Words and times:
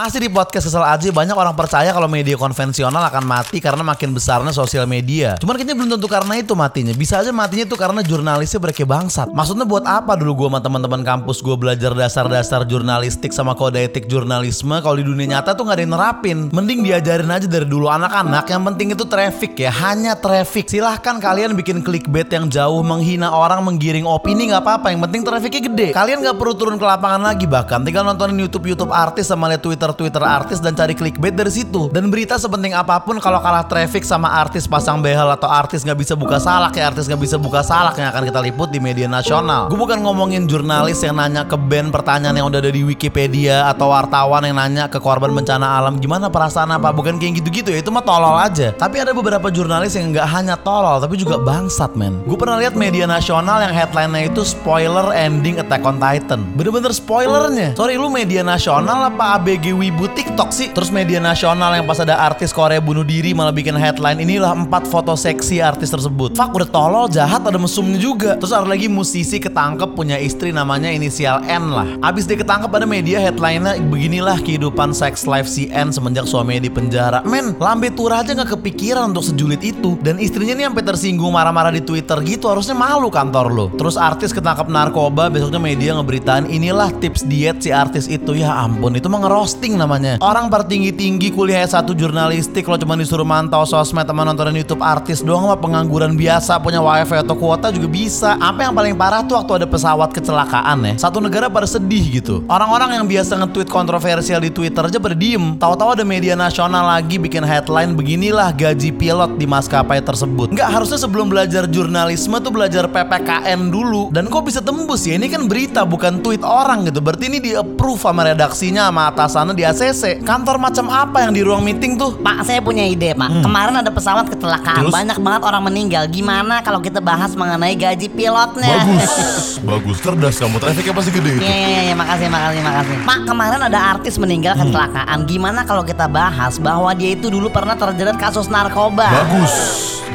Masih 0.00 0.16
di 0.16 0.32
podcast 0.32 0.64
kesel 0.64 0.80
aja 0.80 1.12
banyak 1.12 1.36
orang 1.36 1.52
percaya 1.52 1.92
kalau 1.92 2.08
media 2.08 2.32
konvensional 2.32 3.04
akan 3.12 3.20
mati 3.20 3.60
karena 3.60 3.84
makin 3.84 4.16
besarnya 4.16 4.48
sosial 4.48 4.88
media. 4.88 5.36
Cuman 5.36 5.60
kayaknya 5.60 5.76
belum 5.76 5.92
tentu 5.92 6.08
karena 6.08 6.40
itu 6.40 6.56
matinya. 6.56 6.96
Bisa 6.96 7.20
aja 7.20 7.28
matinya 7.36 7.68
tuh 7.68 7.76
karena 7.76 8.00
jurnalisnya 8.00 8.56
berke 8.64 8.88
bangsat. 8.88 9.28
Maksudnya 9.28 9.68
buat 9.68 9.84
apa 9.84 10.16
dulu 10.16 10.40
gue 10.40 10.48
sama 10.48 10.64
teman-teman 10.64 11.04
kampus 11.04 11.44
gue 11.44 11.52
belajar 11.52 11.92
dasar-dasar 11.92 12.64
jurnalistik 12.64 13.28
sama 13.28 13.52
kode 13.52 13.76
etik 13.76 14.08
jurnalisme 14.08 14.72
kalau 14.80 14.96
di 14.96 15.04
dunia 15.04 15.36
nyata 15.36 15.52
tuh 15.52 15.68
nggak 15.68 15.76
ada 15.76 15.82
yang 15.84 15.92
nerapin. 15.92 16.38
Mending 16.48 16.80
diajarin 16.80 17.28
aja 17.28 17.44
dari 17.44 17.68
dulu 17.68 17.92
anak-anak. 17.92 18.48
Yang 18.48 18.62
penting 18.72 18.88
itu 18.96 19.04
traffic 19.04 19.52
ya, 19.52 19.68
hanya 19.84 20.16
traffic. 20.16 20.64
Silahkan 20.72 21.20
kalian 21.20 21.52
bikin 21.52 21.84
clickbait 21.84 22.32
yang 22.32 22.48
jauh 22.48 22.80
menghina 22.80 23.28
orang, 23.36 23.60
menggiring 23.68 24.08
opini 24.08 24.48
nggak 24.48 24.64
apa-apa. 24.64 24.96
Yang 24.96 25.12
penting 25.12 25.20
trafficnya 25.28 25.60
gede. 25.68 25.88
Kalian 25.92 26.24
nggak 26.24 26.40
perlu 26.40 26.56
turun 26.56 26.80
ke 26.80 26.88
lapangan 26.88 27.20
lagi 27.20 27.44
bahkan 27.44 27.84
tinggal 27.84 28.08
nontonin 28.08 28.40
YouTube 28.40 28.64
YouTube 28.64 28.96
artis 28.96 29.28
sama 29.28 29.52
lihat 29.52 29.60
Twitter 29.60 29.89
Twitter-Twitter 29.94 30.22
artis 30.26 30.58
dan 30.58 30.74
cari 30.76 30.94
clickbait 30.94 31.34
dari 31.34 31.50
situ. 31.50 31.88
Dan 31.90 32.10
berita 32.10 32.36
sepenting 32.36 32.74
apa 32.74 32.98
pun 33.02 33.18
kalau 33.22 33.38
kalah 33.38 33.64
traffic 33.66 34.02
sama 34.02 34.28
artis 34.30 34.66
pasang 34.66 34.98
behel 35.00 35.30
atau 35.30 35.46
artis 35.46 35.86
nggak 35.86 35.98
bisa 35.98 36.14
buka 36.18 36.42
salak 36.42 36.74
ya 36.76 36.90
artis 36.90 37.06
nggak 37.06 37.22
bisa 37.22 37.36
buka 37.38 37.62
salak 37.62 37.96
yang 37.96 38.10
akan 38.10 38.22
kita 38.26 38.40
liput 38.42 38.68
di 38.74 38.82
media 38.82 39.06
nasional. 39.06 39.70
Gue 39.70 39.78
bukan 39.78 40.02
ngomongin 40.02 40.50
jurnalis 40.50 41.00
yang 41.02 41.16
nanya 41.16 41.46
ke 41.46 41.56
band 41.56 41.94
pertanyaan 41.94 42.36
yang 42.36 42.46
udah 42.50 42.60
ada 42.60 42.72
di 42.74 42.82
Wikipedia 42.82 43.70
atau 43.70 43.94
wartawan 43.94 44.42
yang 44.44 44.58
nanya 44.58 44.90
ke 44.90 44.98
korban 44.98 45.32
bencana 45.32 45.80
alam 45.80 45.96
gimana 45.98 46.28
perasaan 46.28 46.74
apa 46.74 46.90
bukan 46.92 47.16
kayak 47.16 47.40
gitu-gitu 47.42 47.72
ya 47.72 47.78
itu 47.80 47.90
mah 47.94 48.04
tolol 48.04 48.36
aja. 48.36 48.74
Tapi 48.74 49.00
ada 49.00 49.14
beberapa 49.14 49.48
jurnalis 49.48 49.96
yang 49.96 50.12
nggak 50.12 50.28
hanya 50.28 50.54
tolol 50.58 50.98
tapi 50.98 51.16
juga 51.16 51.38
bangsat 51.40 51.94
men. 51.94 52.20
Gue 52.26 52.36
pernah 52.36 52.58
lihat 52.58 52.74
media 52.74 53.06
nasional 53.06 53.62
yang 53.62 53.72
headline-nya 53.74 54.30
itu 54.30 54.42
spoiler 54.42 55.14
ending 55.14 55.62
Attack 55.62 55.84
on 55.84 55.96
Titan. 56.00 56.40
Bener-bener 56.56 56.92
spoilernya. 56.92 57.76
Sorry 57.76 57.94
lu 57.96 58.08
media 58.08 58.42
nasional 58.42 59.12
apa 59.12 59.40
ABG 59.40 59.72
wibu 59.80 60.12
TikTok 60.12 60.52
sih? 60.52 60.68
Terus 60.68 60.92
media 60.92 61.16
nasional 61.16 61.72
yang 61.72 61.88
pas 61.88 61.96
ada 61.96 62.20
artis 62.20 62.52
Korea 62.52 62.76
bunuh 62.84 63.00
diri 63.00 63.32
malah 63.32 63.50
bikin 63.50 63.72
headline 63.72 64.20
inilah 64.20 64.52
empat 64.52 64.84
foto 64.84 65.16
seksi 65.16 65.64
artis 65.64 65.88
tersebut. 65.88 66.36
Fuck 66.36 66.52
udah 66.52 66.68
tolol 66.68 67.06
jahat 67.08 67.40
ada 67.48 67.56
mesumnya 67.56 67.96
juga. 67.96 68.36
Terus 68.36 68.52
ada 68.52 68.68
lagi 68.68 68.92
musisi 68.92 69.40
ketangkep 69.40 69.96
punya 69.96 70.20
istri 70.20 70.52
namanya 70.52 70.92
inisial 70.92 71.40
N 71.48 71.72
lah. 71.72 71.88
Abis 72.04 72.28
dia 72.28 72.36
ketangkep 72.36 72.68
ada 72.68 72.84
media 72.84 73.16
headline-nya 73.24 73.80
beginilah 73.88 74.44
kehidupan 74.44 74.92
sex 74.92 75.24
life 75.24 75.48
si 75.48 75.72
N 75.72 75.88
semenjak 75.88 76.28
suaminya 76.28 76.60
di 76.60 76.70
penjara. 76.70 77.24
Men, 77.24 77.56
lambe 77.56 77.88
turah 77.88 78.20
aja 78.20 78.36
nggak 78.36 78.60
kepikiran 78.60 79.16
untuk 79.16 79.24
sejulit 79.24 79.64
itu. 79.64 79.96
Dan 80.04 80.20
istrinya 80.20 80.52
nih 80.52 80.68
sampai 80.68 80.84
tersinggung 80.84 81.32
marah-marah 81.32 81.72
di 81.72 81.80
Twitter 81.80 82.20
gitu 82.20 82.52
harusnya 82.52 82.76
malu 82.76 83.08
kantor 83.08 83.46
lo. 83.48 83.66
Terus 83.80 83.96
artis 83.96 84.36
ketangkep 84.36 84.68
narkoba 84.68 85.32
besoknya 85.32 85.56
media 85.56 85.96
ngeberitain 85.96 86.44
inilah 86.44 86.92
tips 87.00 87.24
diet 87.24 87.64
si 87.64 87.72
artis 87.72 88.04
itu 88.10 88.36
ya 88.36 88.52
ampun 88.52 88.92
itu 88.98 89.08
mah 89.08 89.22
ngerosting 89.60 89.76
namanya. 89.76 90.16
Orang 90.24 90.48
bertinggi-tinggi 90.48 91.36
kuliah 91.36 91.68
S1 91.68 91.92
jurnalistik 91.92 92.64
lo 92.64 92.80
cuma 92.80 92.96
disuruh 92.96 93.28
mantau 93.28 93.68
sosmed 93.68 94.08
sama 94.08 94.24
nontonin 94.24 94.56
YouTube 94.56 94.80
artis 94.80 95.20
doang 95.20 95.52
mah 95.52 95.60
pengangguran 95.60 96.16
biasa 96.16 96.56
punya 96.64 96.80
wifi 96.80 97.20
atau 97.20 97.36
kuota 97.36 97.68
juga 97.68 97.92
bisa. 97.92 98.40
Apa 98.40 98.64
yang 98.64 98.72
paling 98.72 98.96
parah 98.96 99.20
tuh 99.20 99.36
waktu 99.36 99.60
ada 99.60 99.66
pesawat 99.68 100.16
kecelakaan 100.16 100.78
ya. 100.88 100.92
Satu 100.96 101.20
negara 101.20 101.52
pada 101.52 101.68
sedih 101.68 102.00
gitu. 102.08 102.40
Orang-orang 102.48 102.96
yang 102.96 103.04
biasa 103.04 103.36
nge-tweet 103.36 103.68
kontroversial 103.68 104.40
di 104.40 104.48
Twitter 104.48 104.88
aja 104.88 104.96
pada. 104.96 105.12
Tahu-tahu 105.20 106.00
ada 106.00 106.04
media 106.06 106.32
nasional 106.32 106.86
lagi 106.86 107.20
bikin 107.20 107.44
headline 107.44 107.92
beginilah 107.92 108.56
gaji 108.56 108.88
pilot 108.88 109.36
di 109.36 109.44
maskapai 109.44 110.00
tersebut. 110.00 110.48
Nggak 110.48 110.70
harusnya 110.72 110.96
sebelum 110.96 111.28
belajar 111.28 111.68
jurnalisme 111.68 112.40
tuh 112.40 112.48
belajar 112.48 112.88
PPKN 112.88 113.68
dulu. 113.68 114.08
Dan 114.08 114.32
kok 114.32 114.48
bisa 114.48 114.64
tembus 114.64 115.04
ya? 115.04 115.20
Ini 115.20 115.28
kan 115.28 115.44
berita 115.44 115.84
bukan 115.84 116.24
tweet 116.24 116.40
orang 116.40 116.88
gitu. 116.88 117.04
Berarti 117.04 117.28
ini 117.28 117.42
di 117.42 117.52
approve 117.52 118.00
sama 118.00 118.24
redaksinya 118.24 118.88
sama 118.88 119.12
atasannya 119.12 119.49
di 119.54 119.66
ACC. 119.66 120.22
Kantor 120.22 120.56
macam 120.60 120.86
apa 120.88 121.26
yang 121.26 121.32
di 121.34 121.42
ruang 121.42 121.62
meeting 121.64 121.98
tuh? 121.98 122.16
Pak, 122.20 122.46
saya 122.46 122.60
punya 122.62 122.86
ide, 122.86 123.12
Pak. 123.14 123.42
Kemarin 123.42 123.74
ada 123.80 123.90
pesawat 123.90 124.30
kecelakaan, 124.30 124.86
Terus? 124.86 124.94
banyak 124.94 125.18
banget 125.18 125.42
orang 125.46 125.62
meninggal. 125.66 126.04
Gimana 126.06 126.62
kalau 126.62 126.78
kita 126.78 127.02
bahas 127.02 127.34
mengenai 127.34 127.74
gaji 127.74 128.06
pilotnya? 128.10 128.76
Bagus, 128.86 129.12
bagus, 129.62 129.96
cerdas 130.00 130.36
kamu. 130.40 130.56
Trafficnya 130.60 130.94
pasti 130.96 131.10
gede 131.12 131.30
itu. 131.38 131.44
Iya, 131.44 131.56
iya, 131.56 131.80
iya, 131.90 131.94
makasih, 131.94 132.28
makasih, 132.32 132.62
makasih. 132.64 132.96
Pak, 133.04 133.18
kemarin 133.28 133.60
ada 133.60 133.78
artis 133.96 134.14
meninggal 134.16 134.54
kecelakaan. 134.56 135.18
Gimana 135.28 135.64
kalau 135.68 135.84
kita 135.84 136.08
bahas 136.08 136.56
bahwa 136.56 136.90
dia 136.96 137.14
itu 137.14 137.28
dulu 137.28 137.52
pernah 137.52 137.76
terjerat 137.76 138.16
kasus 138.16 138.48
narkoba? 138.48 139.06
Bagus, 139.08 139.52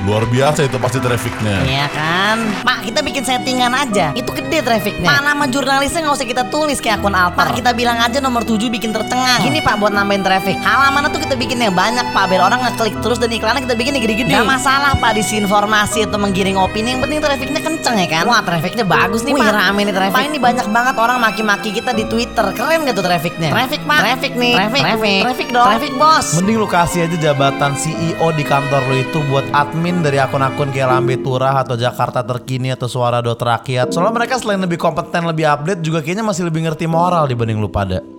luar 0.03 0.25
biasa 0.25 0.65
itu 0.65 0.77
pasti 0.81 0.97
trafficnya. 0.97 1.61
Iya 1.65 1.87
kan? 1.93 2.37
Pak, 2.65 2.89
kita 2.89 2.99
bikin 3.05 3.23
settingan 3.25 3.73
aja. 3.73 4.11
Itu 4.17 4.33
gede 4.33 4.65
trafficnya. 4.65 5.09
Pak, 5.09 5.21
nama 5.21 5.43
jurnalisnya 5.45 6.01
nggak 6.05 6.15
usah 6.17 6.27
kita 6.27 6.43
tulis 6.49 6.81
kayak 6.81 7.01
akun 7.01 7.13
alter. 7.13 7.45
Pak, 7.45 7.57
kita 7.57 7.71
bilang 7.77 8.01
aja 8.01 8.17
nomor 8.17 8.41
7 8.41 8.71
bikin 8.73 8.89
tercengang. 8.89 9.45
Gini 9.45 9.61
Pak, 9.61 9.77
buat 9.77 9.93
nambahin 9.93 10.25
traffic. 10.25 10.57
Halamannya 10.61 11.13
tuh 11.13 11.21
kita 11.21 11.37
bikin 11.37 11.61
yang 11.61 11.75
banyak 11.77 12.05
Pak, 12.13 12.25
biar 12.33 12.41
orang 12.41 12.65
ngeklik 12.65 12.97
terus 13.03 13.21
dan 13.21 13.29
iklannya 13.29 13.61
kita 13.65 13.75
bikin 13.77 13.93
yang 13.97 14.03
gede-gede. 14.03 14.33
Gak 14.33 14.49
masalah 14.49 14.97
Pak, 14.97 15.11
disinformasi 15.21 16.09
atau 16.09 16.17
menggiring 16.17 16.57
opini. 16.57 16.97
Yang 16.97 17.01
penting 17.05 17.19
trafficnya 17.21 17.61
kenceng 17.61 17.95
ya 18.01 18.07
kan? 18.09 18.23
Wah, 18.29 18.41
trafficnya 18.41 18.85
bagus 18.87 19.21
nih 19.27 19.34
Pak. 19.43 19.53
rame 19.55 19.81
nih 19.83 19.93
traffic. 19.95 20.15
Pak, 20.15 20.23
ini 20.31 20.39
banyak 20.39 20.67
banget 20.71 20.95
orang 20.95 21.17
maki-maki 21.19 21.69
kita 21.75 21.91
di 21.91 22.05
Twitter. 22.07 22.45
Keren 22.55 22.87
gak 22.87 22.95
tuh 22.95 23.05
trafficnya? 23.05 23.49
Traffic 23.51 23.81
Pak. 23.83 23.99
Traffic 23.99 24.31
nih. 24.39 24.53
Traffic. 24.55 24.83
Traffic. 24.83 25.21
Traffic 25.25 25.47
dong. 25.51 25.67
Traffic 25.67 25.93
bos. 25.99 26.27
Mending 26.39 26.57
lu 26.61 26.67
kasih 26.69 26.99
aja 27.09 27.17
jabatan 27.19 27.71
CEO 27.75 28.27
di 28.31 28.43
kantor 28.47 28.81
lu 28.87 28.95
itu 29.01 29.19
buat 29.27 29.45
admin 29.51 29.99
dari 29.99 30.17
akun-akun 30.21 30.71
kayak 30.71 30.87
Lambe 30.87 31.19
Turah 31.19 31.59
atau 31.59 31.75
Jakarta 31.75 32.23
Terkini 32.23 32.71
atau 32.71 32.87
Suara 32.87 33.19
Dot 33.19 33.41
Rakyat. 33.41 33.91
Soalnya 33.91 34.13
mereka 34.15 34.39
selain 34.39 34.61
lebih 34.61 34.79
kompeten, 34.79 35.27
lebih 35.27 35.49
update 35.49 35.81
juga 35.83 35.99
kayaknya 35.99 36.23
masih 36.23 36.47
lebih 36.47 36.63
ngerti 36.69 36.85
moral 36.87 37.27
dibanding 37.27 37.59
lu 37.59 37.67
pada. 37.67 38.14